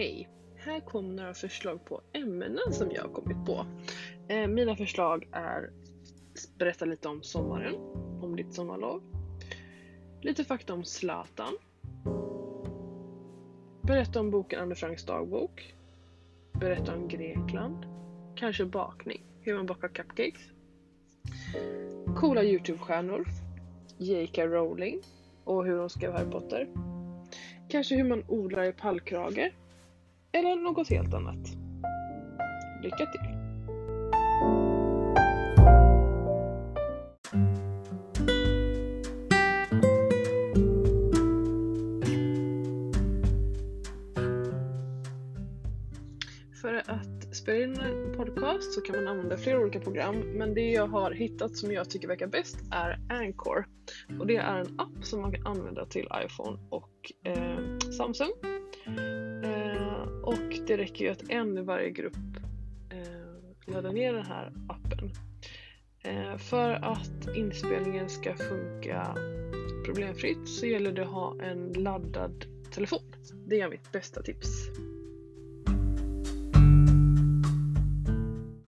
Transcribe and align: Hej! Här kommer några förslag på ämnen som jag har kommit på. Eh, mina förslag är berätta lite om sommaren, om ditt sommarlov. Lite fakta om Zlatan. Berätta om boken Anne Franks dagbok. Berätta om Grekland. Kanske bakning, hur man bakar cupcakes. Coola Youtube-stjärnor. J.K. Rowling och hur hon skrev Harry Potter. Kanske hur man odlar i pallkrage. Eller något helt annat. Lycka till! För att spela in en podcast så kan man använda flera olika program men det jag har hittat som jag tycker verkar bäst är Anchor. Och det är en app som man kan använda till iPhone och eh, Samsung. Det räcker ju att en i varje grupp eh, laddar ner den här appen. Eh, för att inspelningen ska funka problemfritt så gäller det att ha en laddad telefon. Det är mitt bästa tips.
Hej! 0.00 0.28
Här 0.56 0.80
kommer 0.80 1.14
några 1.14 1.34
förslag 1.34 1.84
på 1.84 2.00
ämnen 2.12 2.72
som 2.72 2.90
jag 2.90 3.02
har 3.02 3.08
kommit 3.08 3.46
på. 3.46 3.66
Eh, 4.28 4.46
mina 4.46 4.76
förslag 4.76 5.28
är 5.32 5.70
berätta 6.58 6.84
lite 6.84 7.08
om 7.08 7.22
sommaren, 7.22 7.74
om 8.22 8.36
ditt 8.36 8.54
sommarlov. 8.54 9.02
Lite 10.22 10.44
fakta 10.44 10.74
om 10.74 10.84
Zlatan. 10.84 11.52
Berätta 13.82 14.20
om 14.20 14.30
boken 14.30 14.60
Anne 14.60 14.74
Franks 14.74 15.04
dagbok. 15.04 15.74
Berätta 16.52 16.94
om 16.94 17.08
Grekland. 17.08 17.86
Kanske 18.36 18.64
bakning, 18.64 19.22
hur 19.40 19.54
man 19.54 19.66
bakar 19.66 19.88
cupcakes. 19.88 20.42
Coola 22.16 22.42
Youtube-stjärnor. 22.42 23.24
J.K. 23.98 24.46
Rowling 24.46 25.00
och 25.44 25.64
hur 25.64 25.78
hon 25.78 25.90
skrev 25.90 26.12
Harry 26.12 26.30
Potter. 26.30 26.68
Kanske 27.68 27.96
hur 27.96 28.04
man 28.04 28.24
odlar 28.28 28.64
i 28.64 28.72
pallkrage. 28.72 29.52
Eller 30.32 30.56
något 30.56 30.88
helt 30.88 31.14
annat. 31.14 31.56
Lycka 32.82 33.06
till! 33.06 33.20
För 46.60 46.74
att 46.74 47.36
spela 47.36 47.64
in 47.64 47.80
en 47.80 48.16
podcast 48.16 48.72
så 48.72 48.80
kan 48.80 48.96
man 48.96 49.08
använda 49.08 49.36
flera 49.36 49.58
olika 49.60 49.80
program 49.80 50.16
men 50.20 50.54
det 50.54 50.70
jag 50.70 50.86
har 50.86 51.10
hittat 51.10 51.56
som 51.56 51.72
jag 51.72 51.90
tycker 51.90 52.08
verkar 52.08 52.26
bäst 52.26 52.56
är 52.70 52.98
Anchor. 53.08 53.66
Och 54.18 54.26
det 54.26 54.36
är 54.36 54.58
en 54.60 54.80
app 54.80 55.04
som 55.04 55.20
man 55.20 55.32
kan 55.32 55.46
använda 55.46 55.86
till 55.86 56.08
iPhone 56.24 56.58
och 56.70 57.12
eh, 57.24 57.78
Samsung. 57.96 58.30
Det 60.70 60.76
räcker 60.76 61.04
ju 61.04 61.10
att 61.10 61.30
en 61.30 61.58
i 61.58 61.62
varje 61.62 61.90
grupp 61.90 62.16
eh, 62.90 63.72
laddar 63.72 63.92
ner 63.92 64.12
den 64.12 64.26
här 64.26 64.52
appen. 64.68 65.10
Eh, 66.02 66.36
för 66.36 66.70
att 66.70 67.36
inspelningen 67.36 68.08
ska 68.08 68.34
funka 68.36 69.16
problemfritt 69.84 70.48
så 70.48 70.66
gäller 70.66 70.92
det 70.92 71.02
att 71.02 71.08
ha 71.08 71.42
en 71.42 71.72
laddad 71.72 72.44
telefon. 72.70 73.14
Det 73.46 73.60
är 73.60 73.70
mitt 73.70 73.92
bästa 73.92 74.22
tips. 74.22 74.48